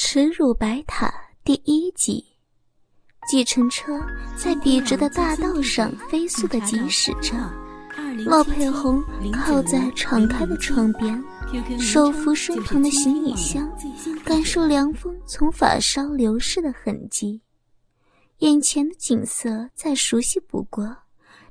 [0.00, 2.24] 耻辱白塔第一集，
[3.28, 4.00] 计程车
[4.36, 7.34] 在笔直的大道上飞速的疾驶着。
[8.24, 11.20] 骆佩红靠在敞开的窗边，
[11.80, 13.68] 手扶身旁的行李箱，
[14.24, 17.42] 感受凉风从发梢流逝的痕迹。
[18.38, 20.96] 眼前的景色再熟悉不过，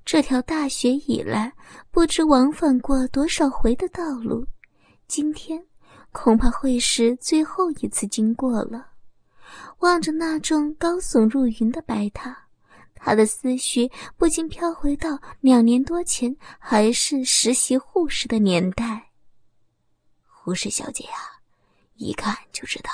[0.05, 1.51] 这条大学以来
[1.91, 4.47] 不知往返过多少回的道路，
[5.05, 5.61] 今天。
[6.11, 8.91] 恐怕会是最后一次经过了。
[9.79, 12.47] 望着那幢高耸入云的白塔，
[12.95, 19.11] 他的思绪不禁飘回到两年多前还是实习护士的年代。
[20.25, 21.39] 护士小姐啊，
[21.95, 22.89] 一看就知道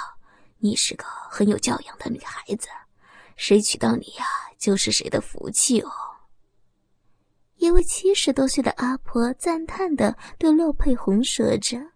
[0.58, 2.68] 你是个很有教养的女孩子，
[3.38, 4.26] 谁娶到你呀，
[4.58, 5.92] 就是谁的福气哦。
[7.58, 11.93] 一位七十多岁的阿婆赞叹的对陆佩红说着。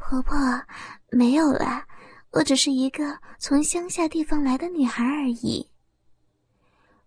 [0.00, 0.36] 婆婆，
[1.10, 1.84] 没有了，
[2.30, 5.68] 我只是一个从乡下地方来的女孩而已。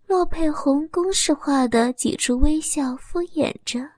[0.06, 3.90] 洛佩红公式化的挤出微笑，敷衍着。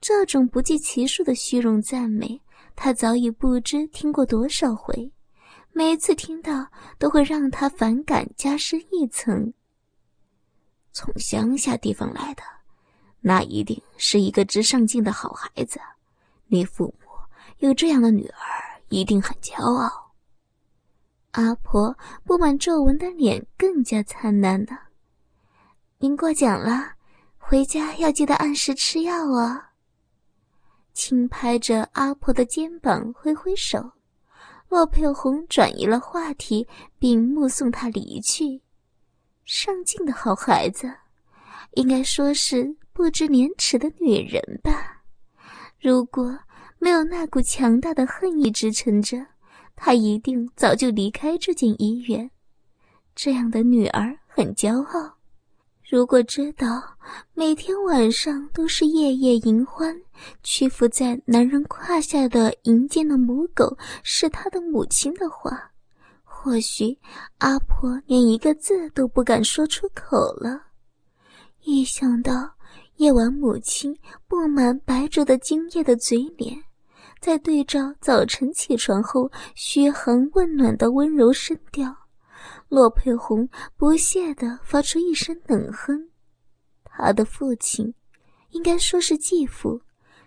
[0.00, 2.40] 这种不计其数的虚荣赞美，
[2.74, 5.12] 她早已不知听过多少回，
[5.72, 9.52] 每次听到都会让她反感加深一层。
[10.92, 12.42] 从乡下地方来的，
[13.20, 15.80] 那一定是一个值上进的好孩子。
[16.46, 17.01] 你父母。
[17.62, 20.12] 有这样的女儿，一定很骄傲。
[21.30, 24.76] 阿婆布满皱纹的脸更加灿烂了。
[25.98, 26.94] 您过奖了，
[27.38, 29.62] 回家要记得按时吃药哦。
[30.92, 33.92] 轻拍着阿婆的肩膀，挥挥手。
[34.68, 36.66] 洛佩红转移了话题，
[36.98, 38.60] 并目送她离去。
[39.44, 40.92] 上进的好孩子，
[41.74, 45.04] 应该说是不知廉耻的女人吧？
[45.78, 46.36] 如果……
[46.82, 49.24] 没有那股强大的恨意支撑着，
[49.76, 52.28] 他一定早就离开这间医院。
[53.14, 55.14] 这样的女儿很骄傲。
[55.88, 56.82] 如果知道
[57.34, 59.96] 每天晚上都是夜夜淫欢，
[60.42, 65.70] 屈服在男人胯下的淫贱的母狗是他的母亲的话，
[66.24, 66.98] 或许
[67.38, 70.60] 阿婆连一个字都不敢说出口了。
[71.60, 72.50] 一想到
[72.96, 76.60] 夜晚母亲布满白灼的精液的嘴脸，
[77.22, 81.96] 再对照早晨起床后嘘寒问暖的温柔声调，
[82.68, 86.10] 骆佩红不屑地发出一声冷哼。
[86.84, 87.94] 他的父亲，
[88.50, 89.80] 应该说是继父，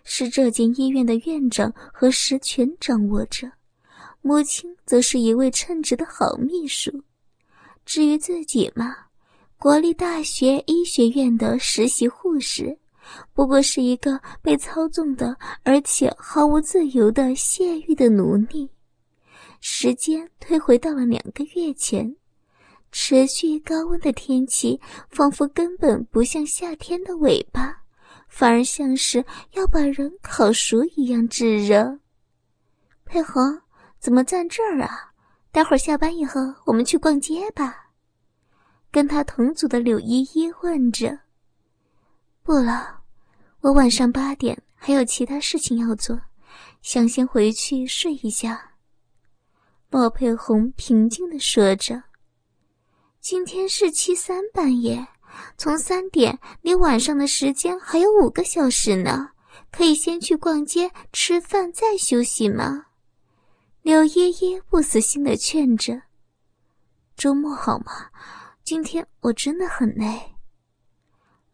[0.04, 3.46] 是这间医院的院长和实权掌握着；
[4.22, 6.90] 母亲则是一位称职的好秘书。
[7.84, 8.96] 至于自己嘛，
[9.58, 12.78] 国立大学医学院的实习护士。
[13.32, 18.70] 不过是一个被操纵的，而且毫无自由的泄欲的奴隶。
[19.60, 22.14] 时间推回到了两个月前，
[22.92, 24.80] 持续高温的天气
[25.10, 27.82] 仿佛根本不像夏天的尾巴，
[28.28, 31.98] 反而像是要把人烤熟一样炙热。
[33.04, 33.60] 佩红，
[33.98, 35.12] 怎么在这儿啊？
[35.52, 37.90] 待会儿下班以后，我们去逛街吧。
[38.90, 41.18] 跟他同组的柳依依问着。
[42.42, 42.95] 不了，
[43.66, 46.20] 我晚上八点还有其他事情要做，
[46.82, 48.76] 想先回去睡一下。
[49.90, 52.00] 莫佩红平静的说着
[53.20, 55.04] ：“今天是七三半夜，
[55.58, 59.30] 从三点离晚上的时间还有五个小时呢，
[59.72, 62.86] 可以先去逛街、吃饭再休息吗？”
[63.82, 66.00] 柳依依不死心的劝着
[67.18, 68.10] ：“周末好吗？
[68.62, 70.20] 今天我真的很累。”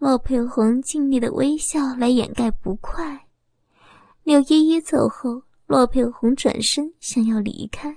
[0.02, 3.24] 骆佩红尽力的微笑来掩盖不快。
[4.24, 7.96] 柳依依走后，骆佩红转身想要离开，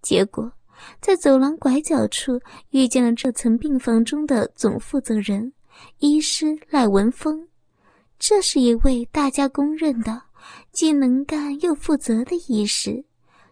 [0.00, 0.52] 结果
[1.00, 5.52] 在走廊拐角处遇见了这层病房中的总负责人
[5.98, 7.48] 医师赖文峰。
[8.16, 10.22] 这是一位大家公认的
[10.70, 13.04] 既能干又负责的医师，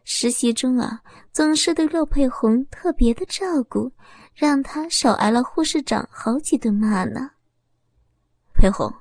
[0.05, 1.01] 实习中啊
[1.33, 3.91] 总是对骆佩红特别的照顾，
[4.37, 7.29] 让他少挨了护士长好几顿骂呢。
[8.59, 8.93] 裴红，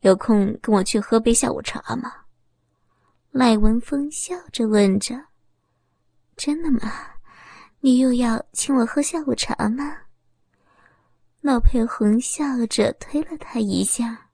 [0.00, 2.12] 有空跟我去喝杯下午茶吗？
[3.30, 5.14] 赖文峰笑着问着。
[6.36, 6.90] 真的吗？
[7.78, 9.96] 你又要请我喝下午茶吗？
[11.40, 14.30] 老裴红笑着推了他一下。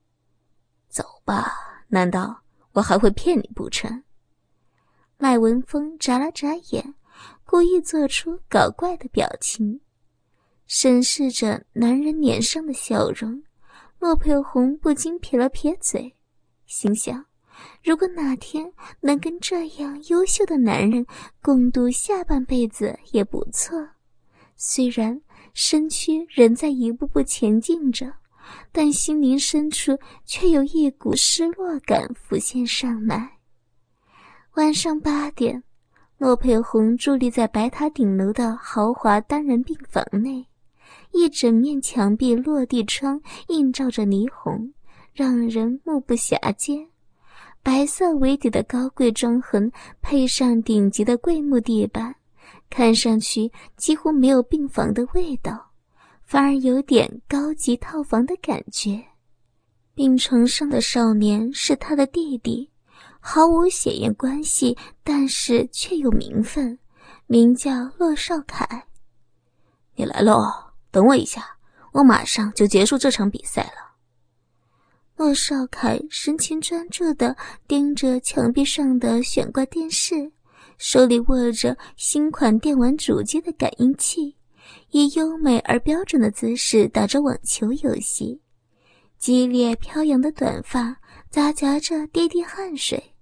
[0.89, 1.53] 走吧，
[1.89, 2.43] 难道
[2.73, 4.03] 我还会骗你不成？
[5.19, 6.95] 赖文峰眨了眨眼，
[7.45, 9.83] 故意做出搞怪的表情，
[10.67, 13.43] 审视着男人脸上的笑容。
[14.07, 16.15] 骆佩红不禁撇了撇嘴，
[16.65, 17.27] 心想：
[17.83, 21.05] 如果哪天能跟这样优秀的男人
[21.43, 23.77] 共度下半辈子也不错。
[24.55, 25.21] 虽然
[25.55, 28.15] 身躯仍在一步步前进着，
[28.71, 33.39] 但心灵深处却有一股失落感浮现上来。
[34.55, 35.61] 晚上八点，
[36.17, 40.47] 骆佩红伫立在白塔顶楼的豪华单人病房内，
[41.17, 43.19] 一整面墙壁落地窗
[43.49, 44.71] 映照着霓虹，
[45.15, 46.87] 让人目不暇接。
[47.63, 49.73] 白色为底的高贵装横，
[50.03, 52.15] 配上顶级的桂木地板，
[52.69, 55.71] 看上去几乎没有病房的味道，
[56.23, 59.03] 反而有点高级套房的感觉。
[59.95, 62.71] 病床上的少年是他的弟弟，
[63.19, 66.79] 毫无血缘关系，但是却有名分，
[67.27, 68.85] 名叫骆少凯。
[69.95, 70.45] 你来喽，
[70.97, 71.45] 等我一下，
[71.93, 73.93] 我马上就结束这场比赛了。
[75.15, 77.37] 骆少凯神情专注地
[77.69, 80.33] 盯着墙壁上的悬挂电视，
[80.79, 84.35] 手里握着新款电玩主机的感应器，
[84.91, 88.41] 以优美而标准的姿势打着网球游戏。
[89.19, 90.97] 激烈飘扬的短发
[91.29, 93.13] 杂夹着滴滴汗水，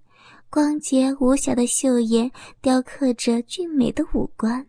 [0.49, 2.31] 光洁无瑕的秀颜
[2.63, 4.65] 雕刻着俊美的五官，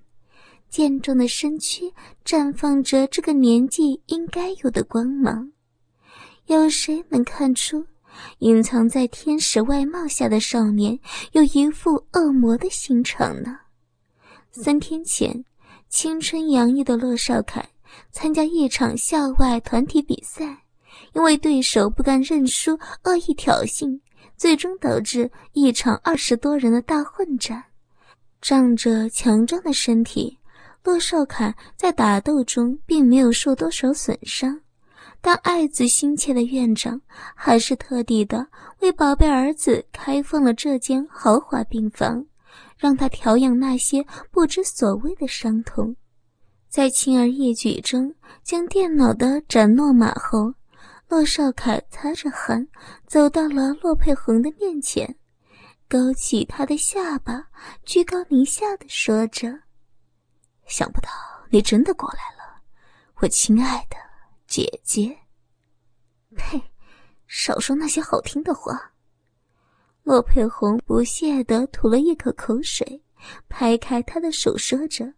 [0.76, 1.90] 健壮的身躯
[2.26, 5.50] 绽放着这个年纪应该有的光芒。
[6.48, 7.86] 有谁能看出，
[8.40, 11.00] 隐藏在天使外貌下的少年
[11.32, 13.58] 有一副恶魔的心肠呢？
[14.52, 15.46] 三天前，
[15.88, 17.66] 青春洋溢的骆少凯
[18.12, 20.58] 参加一场校外团体比赛，
[21.14, 23.98] 因为对手不甘认输，恶意挑衅，
[24.36, 27.64] 最终导致一场二十多人的大混战。
[28.42, 30.38] 仗着强壮的身体，
[30.86, 34.62] 骆少凯在打斗中并没有受多少损伤。
[35.20, 37.02] 但爱子心切的院长
[37.34, 38.48] 还是特地的
[38.82, 42.24] 为宝贝儿子开放了这间豪华病房，
[42.78, 45.96] 让他调养那些不知所谓的伤痛。
[46.70, 50.54] 在轻而易举中将电脑的斩落马后，
[51.10, 52.68] 骆少凯擦着汗
[53.08, 55.16] 走到了骆佩红的面前，
[55.90, 57.48] 勾起他的下巴，
[57.84, 59.50] 居高临下的说着
[60.66, 61.10] ：“想不到
[61.50, 62.62] 你真的过来了，
[63.16, 63.98] 我亲爱的。”
[64.48, 65.18] 姐姐，
[66.36, 66.62] 呸！
[67.28, 68.94] 少说那些好听的话。
[70.04, 73.04] 洛佩红不屑地吐了一口口水，
[73.50, 75.12] 拍开他的手，说着：“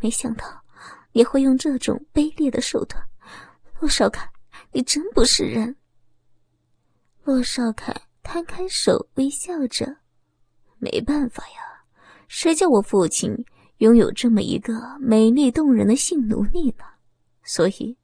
[0.00, 0.60] 没想到
[1.12, 3.00] 你会用这种卑劣的手段，
[3.78, 4.28] 洛少凯，
[4.72, 5.76] 你真不是人。”
[7.22, 7.94] 洛少凯
[8.24, 9.98] 摊开手，微笑着
[10.78, 11.84] ：“没办法呀，
[12.26, 13.32] 谁叫我父亲
[13.78, 16.84] 拥有这么一个美丽动人的性奴隶呢？
[17.42, 17.96] 所以。”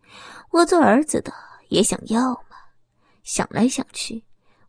[0.51, 1.33] 我做儿子的
[1.71, 2.59] 也想要嘛？
[3.23, 4.23] 想来想去，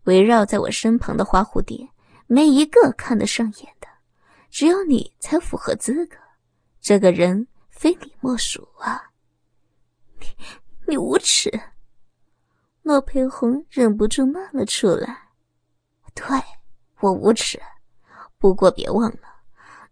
[0.05, 1.85] 围绕在我身旁的花蝴蝶，
[2.25, 3.87] 没一个看得上眼的，
[4.49, 6.15] 只有你才符合资格。
[6.79, 9.11] 这个人非你莫属啊！
[10.21, 10.25] 你
[10.87, 11.51] 你无耻！
[12.81, 15.27] 洛佩红忍不住骂了出来。
[16.15, 16.25] 对，
[17.01, 17.61] 我无耻。
[18.37, 19.32] 不过别忘了，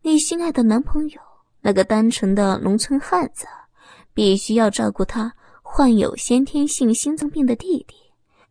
[0.04, 1.22] 你心爱的男朋友
[1.62, 3.46] 那个单纯的农村汉子，
[4.14, 5.32] 必须要照顾他。
[5.62, 7.96] 患有先天性心脏病的弟弟，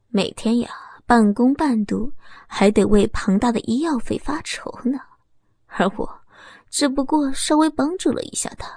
[0.09, 0.71] 每天呀
[1.05, 2.11] 半工半读，
[2.47, 4.99] 还得为庞大的医药费发愁呢。
[5.67, 6.09] 而我
[6.71, 8.73] 只不过稍微帮助了一下他，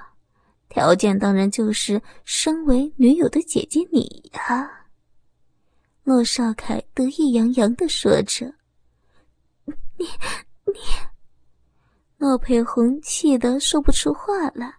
[0.67, 4.69] 条件当然就是身为女友的姐姐你呀。
[6.03, 8.53] 骆少凯得意洋洋地说着
[9.95, 10.05] ：“你
[10.65, 10.79] 你。”
[12.23, 14.73] 骆佩红气得说不出话来。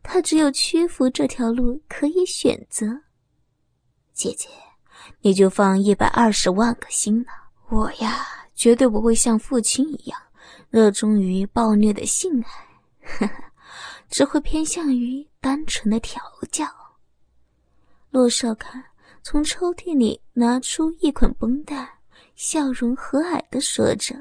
[0.00, 2.86] 他只有屈服这条路可以选择。
[4.12, 4.48] 姐姐，
[5.20, 7.50] 你就放一百二十万个心吧。
[7.68, 8.24] 我呀，
[8.54, 10.16] 绝对不会像父亲一样
[10.70, 12.40] 热衷于暴虐的性
[13.18, 13.28] 爱，
[14.08, 16.22] 只会偏向于单纯的调
[16.52, 16.64] 教。
[18.10, 18.80] 骆少看
[19.20, 21.98] 从抽屉里拿出一捆绷带，
[22.36, 24.14] 笑容和蔼的说着：“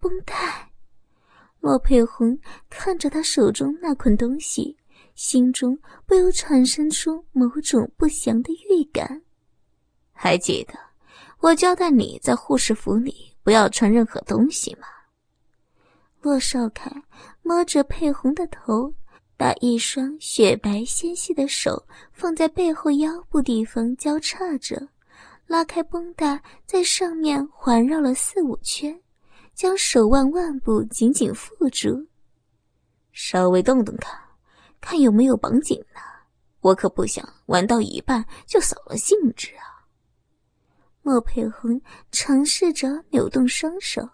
[0.00, 0.66] 绷带。”
[1.60, 2.38] 洛佩红
[2.70, 4.76] 看着他手中那捆东西，
[5.14, 9.22] 心中不由产生出某种不祥的预感。
[10.12, 10.74] 还记得
[11.40, 14.86] 我交代你在护士服里不要穿任何东西吗？
[16.20, 16.90] 洛少凯
[17.42, 18.92] 摸着佩红的头，
[19.36, 24.88] 把一双雪白纤细的手放在背后腰部地方交叉着，
[25.46, 29.00] 拉开绷带，在上面环绕了四五圈。
[29.58, 32.06] 将手腕腕部紧紧缚住，
[33.10, 34.16] 稍微动动看，
[34.80, 36.00] 看有没有绑紧呢？
[36.60, 39.82] 我可不想玩到一半就扫了兴致啊！
[41.02, 41.80] 莫佩红
[42.12, 44.08] 尝试着扭动双手，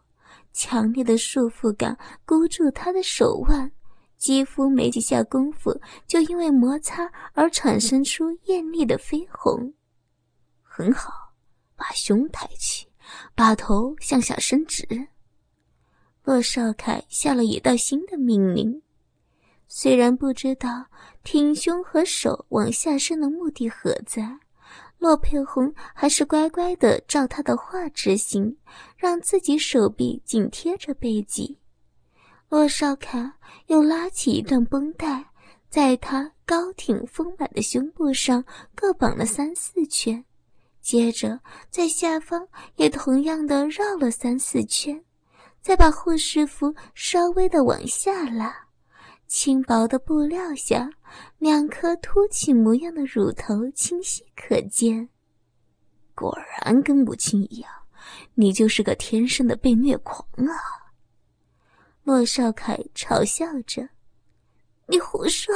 [0.55, 3.71] 强烈的束缚感箍住他的手腕，
[4.17, 9.75] 肌肤没几下功夫就因为摩擦而产生出艳丽的绯红。
[10.63, 11.13] 很好，
[11.77, 12.89] 把胸抬起，
[13.35, 14.89] 把头向下伸直。
[16.25, 18.81] 洛少凯下了一道新的命令，
[19.69, 20.87] 虽然不知道
[21.23, 24.39] 挺胸和手往下伸的目的何在。
[24.97, 28.57] 洛佩红还是乖乖的照他的话执行，
[28.97, 31.59] 让自己手臂紧贴着背脊。
[32.49, 33.31] 洛少凯
[33.67, 35.27] 又拉起一段绷带，
[35.69, 38.43] 在他高挺丰满的胸部上
[38.75, 40.25] 各绑了三四圈，
[40.81, 41.39] 接着
[41.69, 45.05] 在下方也同样的绕了三四圈，
[45.65, 48.55] 再把护士服稍微的往下拉。
[49.27, 50.91] 轻薄的布料下，
[51.39, 55.09] 两颗凸起模样的乳头清晰可见。
[56.15, 57.73] 果然跟母亲一样，
[58.35, 60.53] 你就是个天生的被虐狂啊！
[62.03, 63.89] 莫少凯嘲笑着
[64.87, 65.55] ：“你胡说！”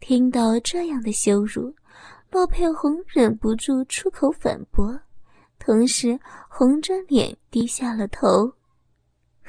[0.00, 1.74] 听到这样的羞辱，
[2.30, 4.98] 洛佩红忍不住出口反驳，
[5.58, 6.18] 同时
[6.48, 8.50] 红着脸低下了头。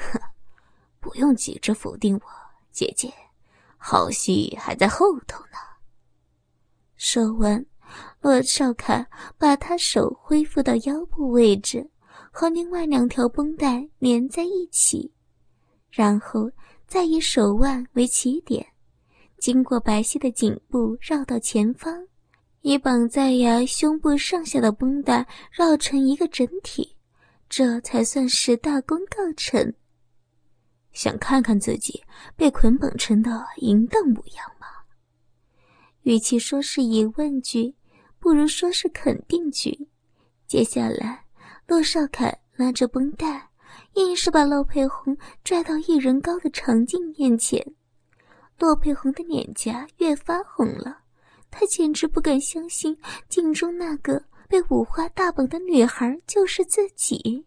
[0.01, 0.19] 哼，
[0.99, 2.21] 不用急着否定我。
[2.71, 3.13] 姐姐，
[3.77, 5.57] 好戏还在后头呢。
[6.95, 7.65] 说完，
[8.21, 9.05] 洛少凯
[9.37, 11.89] 把他手恢复到腰部位置，
[12.31, 15.11] 和另外两条绷带连在一起，
[15.89, 16.49] 然后
[16.87, 18.65] 再以手腕为起点，
[19.37, 22.07] 经过白皙的颈部绕到前方，
[22.61, 26.95] 以绑在呀胸部上下的绷带绕成一个整体，
[27.49, 29.73] 这才算是大功告成。
[30.93, 32.03] 想看看自己
[32.35, 34.67] 被捆绑成的淫荡模样吗？
[36.03, 37.75] 与其说是疑问句，
[38.19, 39.87] 不如说是肯定句。
[40.47, 41.25] 接下来，
[41.67, 43.49] 陆少凯拉着绷带，
[43.93, 47.63] 硬是把骆佩红拽到一人高的长镜面前。
[48.59, 50.99] 骆佩红的脸颊越发红了，
[51.49, 52.97] 她简直不敢相信
[53.29, 57.45] 镜中那个被五花大绑的女孩就是自己，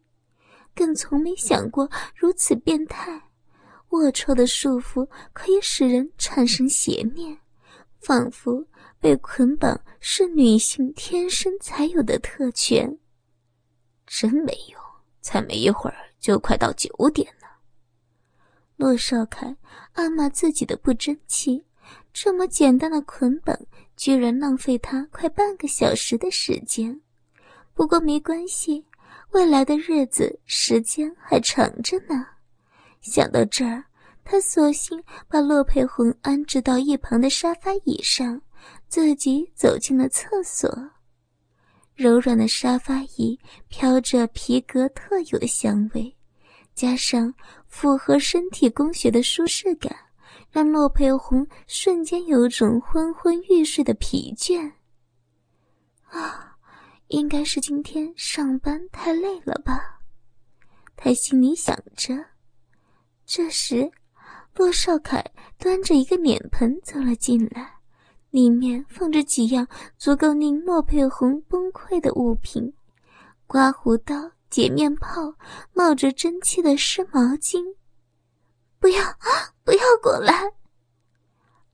[0.74, 3.20] 更从没想过如此变态。
[4.02, 7.36] 龌龊的束缚可以使人产生邪念，
[8.00, 8.64] 仿佛
[9.00, 12.98] 被捆绑是女性天生才有的特权。
[14.06, 14.80] 真没用，
[15.20, 17.48] 才没一会儿就快到九点了。
[18.76, 19.56] 洛少凯
[19.92, 21.64] 暗骂自己的不争气，
[22.12, 23.56] 这么简单的捆绑，
[23.96, 27.00] 居然浪费他快半个小时的时间。
[27.72, 28.84] 不过没关系，
[29.30, 32.26] 未来的日子时间还长着呢。
[33.04, 33.84] 想到这儿，
[34.25, 38.40] 他索性把洛佩红安置到一旁的沙发椅上，
[38.88, 40.68] 自己走进了厕所。
[41.94, 46.16] 柔软的沙发椅飘着皮革特有的香味，
[46.75, 47.32] 加上
[47.68, 49.94] 符合身体工学的舒适感，
[50.50, 54.73] 让洛佩红瞬间有种昏昏欲睡的疲倦。
[56.08, 56.56] 啊，
[57.08, 60.00] 应该是今天上班太累了吧？
[60.96, 62.33] 他心里想着。
[63.26, 63.90] 这时，
[64.54, 65.25] 洛少凯
[65.59, 67.75] 端着一个脸盆走了进来，
[68.31, 69.66] 里面放着几样
[69.97, 72.73] 足够令洛佩红崩溃的物品：
[73.47, 75.35] 刮胡刀、洁面泡、
[75.73, 77.64] 冒着蒸汽的湿毛巾。
[78.78, 80.52] 不要啊，不要过来！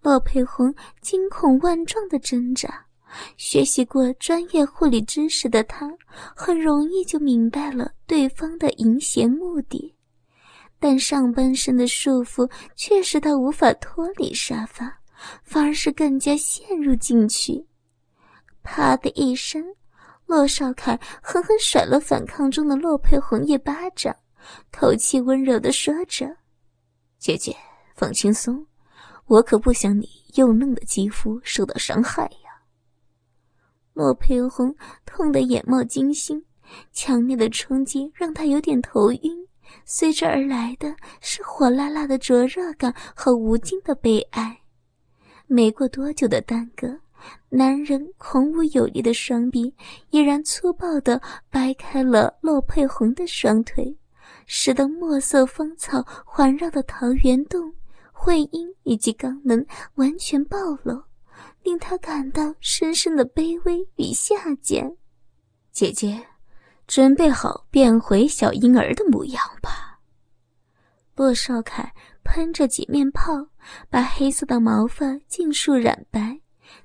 [0.00, 2.86] 洛佩红惊恐万状的挣扎。
[3.36, 5.90] 学习过专业护理知识的他，
[6.36, 9.92] 很容易就明白了对方的淫邪目的。
[10.80, 14.90] 但上半身的束缚却使他无法脱离沙发，
[15.44, 17.64] 反而是更加陷入进去。
[18.62, 19.62] 啪的一声，
[20.24, 24.16] 洛少凯狠狠甩了反抗中的洛佩红一巴掌，
[24.72, 26.34] 口气温柔的说着
[27.20, 27.54] ：“姐姐，
[27.94, 28.66] 放轻松，
[29.26, 32.50] 我可不想你幼嫩的肌肤受到伤害呀。”
[33.92, 36.42] 洛佩红痛得眼冒金星，
[36.92, 39.46] 强烈的冲击让他有点头晕。
[39.84, 44.60] 随之而来的是火辣辣的灼热感和无尽的悲哀。
[45.46, 47.00] 没过多久的耽搁，
[47.48, 49.74] 男人孔武有力的双臂
[50.10, 53.96] 已然粗暴地掰开了洛佩红的双腿，
[54.46, 57.72] 使得墨色芳草环绕的桃源洞、
[58.12, 61.02] 会阴以及肛门完全暴露，
[61.64, 64.96] 令他感到深深的卑微与下贱。
[65.72, 66.29] 姐姐。
[66.90, 70.00] 准备好变回小婴儿的模样吧。
[71.14, 71.94] 洛少凯
[72.24, 73.46] 喷着洁面泡，
[73.88, 76.40] 把黑色的毛发尽数染白，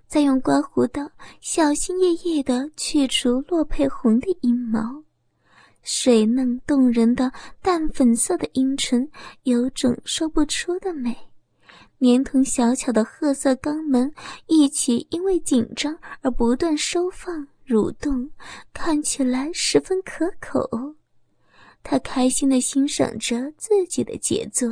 [0.06, 1.10] 再用刮胡刀
[1.42, 5.04] 小心翼翼地去除骆佩红的阴毛。
[5.82, 7.32] 水嫩动人的
[7.64, 9.10] 淡粉色的阴唇，
[9.42, 11.18] 有种说不出的美，
[11.98, 14.14] 连同小巧的褐色肛门
[14.46, 18.30] 一起，因为紧张而不断收放蠕动，
[18.74, 20.96] 看起来十分可口。
[21.84, 24.70] 他开心地欣赏着自己的杰作，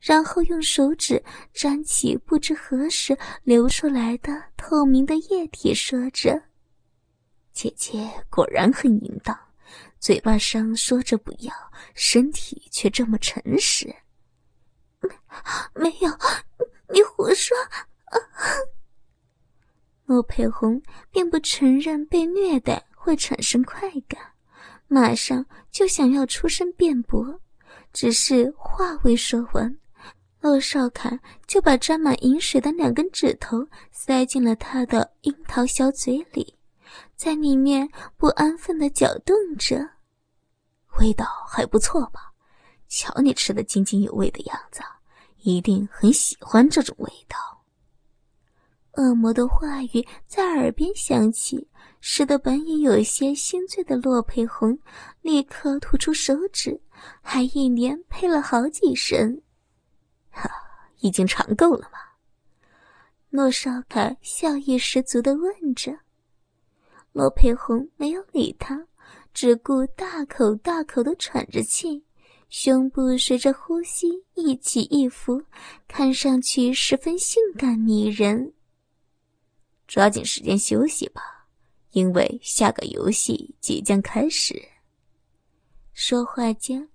[0.00, 6.42] 然后用手指沾起不知何时流出来的透明的液体，说着
[7.52, 9.38] ：“姐姐果然很淫荡。”
[10.00, 11.52] 嘴巴上说着不要，
[11.94, 13.92] 身体却这么诚实。
[15.00, 15.10] 没
[15.74, 16.08] 没有，
[16.92, 17.56] 你胡说！
[20.08, 24.18] 陆佩红并不承认被虐待会产生快感，
[24.86, 27.38] 马上就想要出声辩驳，
[27.92, 29.76] 只是话未说完，
[30.40, 36.54] 陆少凯就把沾满饮水的两根指头塞进了他的樱桃小嘴里。
[37.14, 37.86] 在里面
[38.16, 39.86] 不安分的搅动着，
[40.98, 42.32] 味道还不错吧？
[42.88, 44.80] 瞧你吃的津津有味的样子，
[45.42, 47.57] 一定很喜欢这种味道。
[48.98, 51.68] 恶魔的话语在耳边响起，
[52.00, 54.76] 使得本已有些心醉的洛佩红
[55.22, 56.80] 立刻吐出手指，
[57.22, 59.40] 还一连呸了好几声。
[60.30, 60.50] 哈，
[60.98, 62.00] 已经尝够了吗？
[63.30, 65.96] 洛少凯笑意十足的问着。
[67.12, 68.84] 洛佩红没有理他，
[69.32, 72.02] 只顾大口大口的喘着气，
[72.48, 75.40] 胸部随着呼吸一起一伏，
[75.86, 78.52] 看上去十分性感迷人。
[79.88, 81.22] 抓紧时间休息吧，
[81.92, 84.62] 因为下个游戏即将开始。
[85.94, 86.88] 说话间，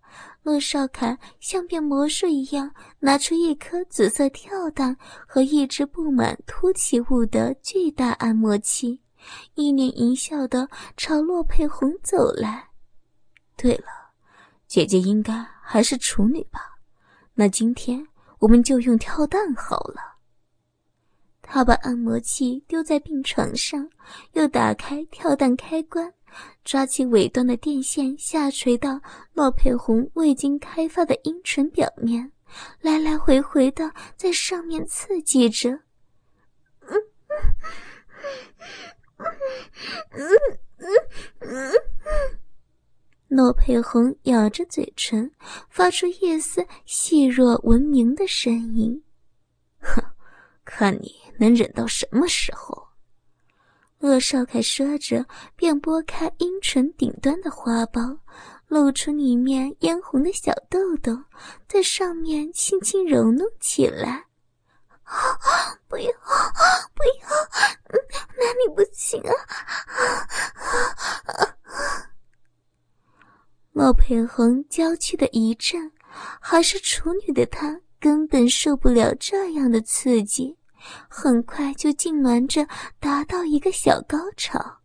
[0.43, 4.95] 洛少凯像变魔术一样，拿出一颗紫色跳蛋
[5.27, 9.01] 和一只布满凸起物的巨大按摩器。
[9.55, 12.69] 一脸淫笑的朝洛佩红走来。
[13.55, 13.85] 对了，
[14.67, 16.59] 姐姐应该还是处女吧？
[17.33, 18.05] 那今天
[18.39, 20.12] 我们就用跳蛋好了。
[21.43, 23.87] 他把按摩器丢在病床上，
[24.31, 26.11] 又打开跳蛋开关，
[26.63, 28.99] 抓起尾端的电线下垂到
[29.33, 32.31] 洛佩红未经开发的阴唇表面，
[32.81, 35.69] 来来回回的在上面刺激着。
[36.81, 36.97] 嗯
[40.11, 40.21] 嗯
[40.77, 40.85] 嗯
[41.39, 41.73] 嗯，
[43.27, 45.31] 洛佩红咬着嘴唇，
[45.69, 49.03] 发出一丝细弱闻名的声音
[49.79, 50.03] ：“哼，
[50.75, 52.87] 看你能忍到什么时候？”
[54.01, 58.17] 鄂少凯说着，便拨开阴唇顶端的花苞，
[58.67, 61.17] 露出里面嫣红的小豆豆，
[61.67, 64.25] 在上面轻轻揉弄起来。
[65.03, 65.13] 啊！
[65.87, 66.11] 不要，
[66.95, 67.29] 不要！
[68.37, 69.33] 哪里不行啊？
[69.85, 70.01] 啊
[71.25, 71.55] 啊啊
[73.71, 75.91] 莫佩红娇躯的一震，
[76.41, 80.57] 还是处女的她根本受不了这样的刺激，
[81.07, 82.67] 很快就痉挛着
[82.99, 84.79] 达到一个小高潮，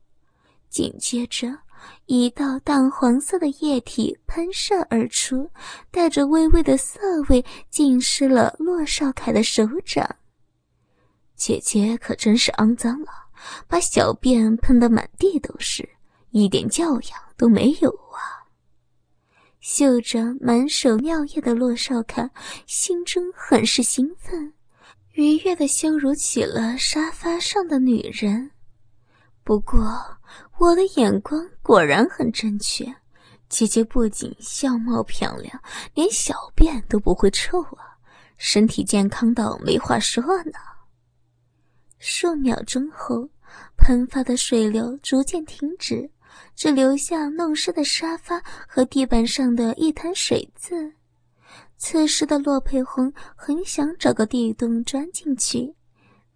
[0.69, 1.59] 紧接着。
[2.07, 5.49] 一道淡黄色的液体喷射而出，
[5.93, 10.17] 带着微微的涩味，浸湿了骆少凯的手掌。
[11.37, 13.09] 姐姐可真是肮脏了，
[13.69, 15.89] 把小便喷得满地都是，
[16.31, 18.43] 一点教养都没有啊！
[19.61, 22.29] 嗅着满手尿液的骆少凯，
[22.67, 24.53] 心中很是兴奋，
[25.13, 28.51] 愉悦的羞辱起了沙发上的女人。
[29.43, 29.81] 不过。
[30.59, 32.85] 我的眼光果然很正确，
[33.49, 35.63] 姐姐不仅相貌漂亮，
[35.95, 37.97] 连小便都不会臭啊，
[38.37, 40.59] 身体健康到没话说呢。
[41.99, 43.31] 数秒钟后，
[43.77, 46.11] 喷发的水流逐渐停止，
[46.57, 50.93] 只留下弄湿的沙发和地板上的一滩水渍。
[51.79, 55.75] 此时的洛佩红很想找个地洞钻进去。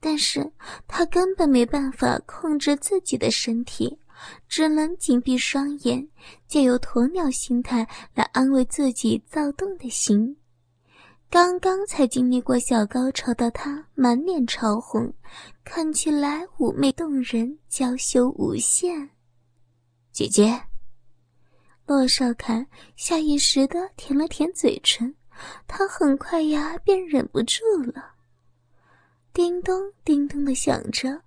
[0.00, 0.50] 但是
[0.88, 3.98] 他根本没办法控制自己的身体，
[4.48, 6.09] 只能紧闭双眼，
[6.48, 10.37] 借由鸵鸟心态来安慰自己躁动的心。
[11.31, 15.14] 刚刚才经历过小高潮的他，满脸潮红，
[15.64, 19.09] 看起来妩媚动人，娇羞无限。
[20.11, 20.61] 姐姐，
[21.87, 25.14] 洛少凯下意识的舔了舔嘴唇，
[25.66, 27.62] 他很快呀便忍不住
[27.94, 28.14] 了。
[29.33, 31.22] 叮咚，叮咚的响着，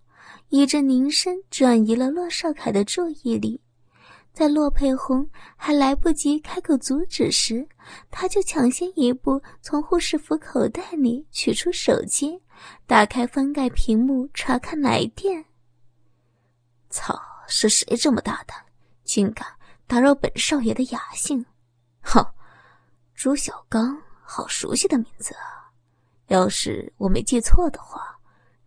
[0.50, 3.62] 一阵铃声转移了洛少凯的注意力。
[4.32, 7.66] 在洛佩红还来不及开口阻止时，
[8.12, 12.38] 他就抢先一步从护士服口袋里取出手机，
[12.86, 15.46] 打开翻盖屏幕查看来电。
[16.90, 18.58] 操，是谁这么大胆，
[19.06, 19.48] 竟敢
[19.88, 21.46] 打扰本少爷的雅兴？
[22.02, 22.22] 哼，
[23.14, 25.72] 朱小刚，好熟悉的名字啊！
[26.28, 28.02] 要是我没记错的话，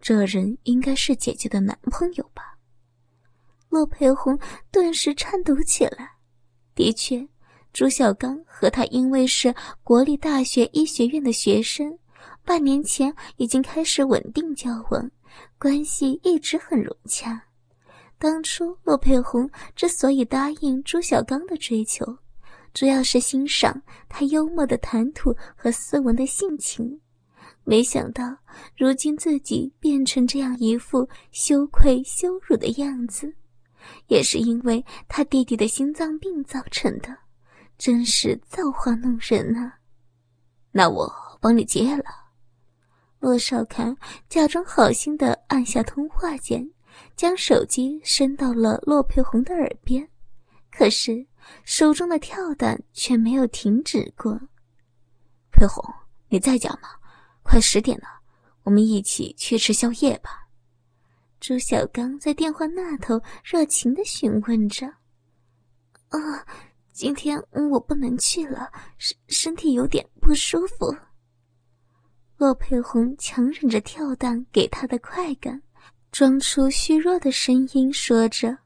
[0.01, 2.57] 这人应该是姐姐的男朋友吧？
[3.69, 4.39] 洛佩红
[4.71, 6.13] 顿时颤抖起来。
[6.75, 7.27] 的确，
[7.73, 11.99] 朱小刚和他因为是国立大学医学院的学生，
[12.45, 15.11] 半年前已经开始稳定交往，
[15.59, 17.43] 关系一直很融洽。
[18.17, 22.07] 当初洛佩红之所以答应朱小刚的追求，
[22.73, 27.01] 主要是欣赏他幽默的谈吐和斯文的性情。
[27.65, 28.25] 没想到
[28.77, 33.35] 如今自己变成这样一副羞愧羞辱的样子。
[34.09, 37.17] 也是因为他弟弟的心脏病造成的，
[37.79, 39.79] 真是造化弄人啊！
[40.73, 42.05] 那我帮你接了。
[43.19, 43.97] 骆少凯
[44.29, 46.71] 假装好心的按下通话键，
[47.17, 50.07] 将手机伸到了骆佩红的耳边，
[50.71, 51.27] 可是
[51.65, 54.39] 手中的跳弹却没有停止过。
[55.51, 55.83] 佩红，
[56.29, 56.91] 你在家吗？
[57.43, 58.07] 快十点了，
[58.63, 60.47] 我们一起去吃宵夜吧。
[61.41, 64.87] 朱小刚在电话那头热情的询问着
[66.11, 66.19] ：“啊，
[66.93, 70.95] 今天我不能去了，身身体有点不舒服。”
[72.37, 75.63] 骆佩红强忍着跳蛋给他的快感，
[76.13, 78.59] 装出虚弱的声音说着：“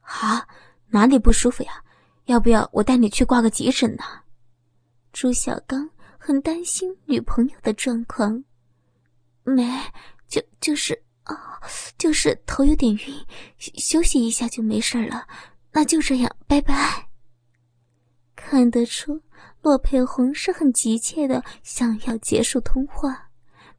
[0.00, 0.48] 啊，
[0.88, 1.82] 哪里不舒服呀？
[2.26, 4.04] 要不要我带你去挂个急诊呢？”
[5.12, 8.44] 朱小刚很担心女朋友的状况，
[9.42, 9.64] 没，
[10.28, 11.02] 就就是。
[11.26, 11.60] 啊，
[11.98, 13.26] 就是头有点晕，
[13.58, 15.26] 休息一下就没事了。
[15.72, 17.08] 那就这样，拜拜。
[18.36, 19.20] 看得出，
[19.60, 23.28] 洛佩红是很急切的想要结束通话，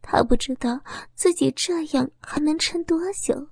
[0.01, 0.77] 他不知道
[1.15, 3.47] 自己这样还能撑多久。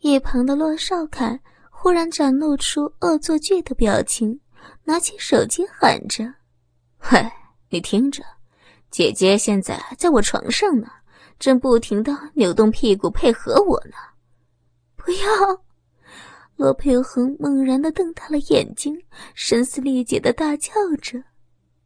[0.00, 1.38] 一旁的洛少凯
[1.84, 4.40] 忽然展露出恶作剧的表情，
[4.84, 6.24] 拿起手机喊着
[7.12, 7.30] ：“喂，
[7.68, 8.24] 你听着，
[8.90, 10.88] 姐姐现在在我床上呢。”
[11.38, 13.96] 正不停的扭动屁股配合我呢，
[14.96, 15.62] 不要！
[16.56, 18.98] 罗佩红猛然的瞪大了眼睛，
[19.34, 21.22] 声嘶力竭的大叫着：“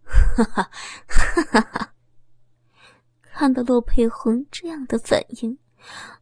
[0.06, 0.70] 哈哈
[1.08, 1.92] 哈哈哈！”
[3.34, 5.58] 看到骆佩红这样的反应，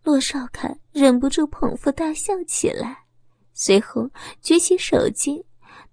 [0.02, 3.04] 骆少凯忍不住捧腹大笑起来，
[3.58, 4.08] 随后
[4.42, 5.42] 举起手机，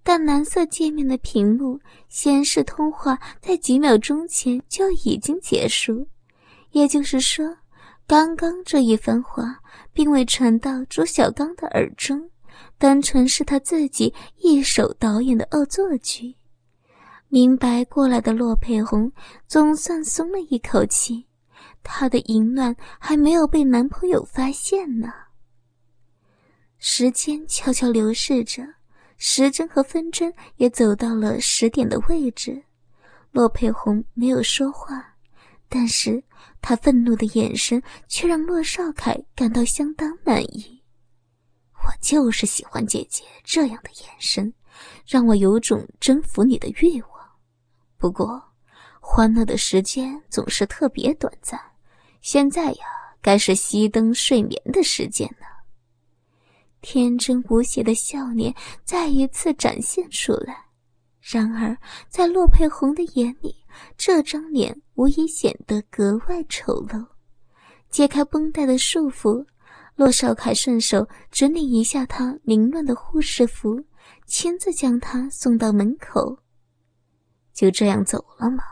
[0.02, 6.06] 淡蓝色界面的屏幕显示通话在几秒钟前就已经结束。
[6.72, 7.56] 也就是说，
[8.06, 9.60] 刚刚这一番话
[9.94, 12.28] 并未传到朱小刚的耳中，
[12.76, 16.36] 单纯是他自己一手导演的恶作剧。
[17.28, 19.10] 明白过来的洛佩红
[19.48, 21.26] 总算松了一口气，
[21.82, 25.08] 她的淫乱还没有被男朋友发现呢。
[26.86, 28.62] 时间悄悄流逝着，
[29.16, 32.62] 时针和分针也走到了十点的位置。
[33.32, 35.02] 骆佩红没有说话，
[35.66, 36.22] 但是。
[36.60, 40.82] 他愤怒的眼神却让骆少凯感到相当满意。
[41.74, 44.52] 我就是喜欢姐姐这样的眼神，
[45.06, 47.10] 让我有种征服你的欲望。
[47.98, 48.42] 不过，
[49.00, 51.58] 欢乐的时间总是特别短暂。
[52.20, 52.84] 现在呀，
[53.22, 55.53] 该是熄灯睡眠的时间了。
[56.84, 60.54] 天真无邪的笑脸再一次展现出来。
[61.22, 61.74] 然而，
[62.10, 63.56] 在洛佩红的眼里，
[63.96, 67.02] 这张脸无疑显得格外丑陋。
[67.88, 69.46] 解开绷带的束缚，
[69.96, 73.82] 洛少凯顺手整理一下他凌乱的护士服，
[74.26, 76.38] 亲自将他送到门口。
[77.54, 78.62] 就这样走了吗？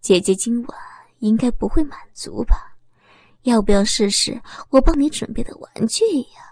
[0.00, 0.78] 姐姐今晚
[1.18, 2.76] 应该不会满足吧？
[3.42, 6.51] 要不要试试我帮你准备的玩具呀？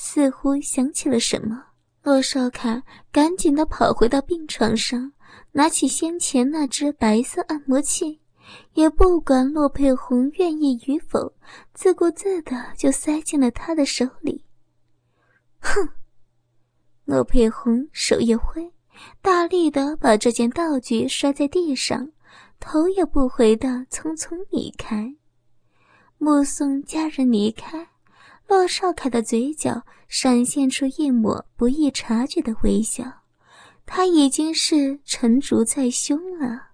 [0.00, 1.60] 似乎想起了什么。
[2.04, 2.80] 骆少凯
[3.10, 5.12] 赶紧的跑回到病床上，
[5.50, 8.20] 拿起先前那只白色按摩器，
[8.74, 11.34] 也不管骆佩红愿意与否，
[11.74, 14.44] 自顾自的就塞进了他的手里。
[15.58, 15.88] 哼！
[17.04, 18.72] 骆佩红手一挥，
[19.20, 22.08] 大力的把这件道具摔在地上，
[22.60, 25.12] 头也不回的匆匆离开。
[26.18, 27.88] 目送家人离开。
[28.48, 33.04] 骆少凯的嘴角闪现出一抹不易察觉的微笑，
[33.84, 36.67] 他已经是成竹在胸了。